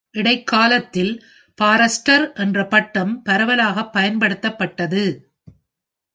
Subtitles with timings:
[0.11, 1.11] இடைக்காலத்தில்
[1.59, 5.03] ஃபாரஸ்டர் என்ற பட்டம் பரவலாக பயன்படுத்தப்பட்டது.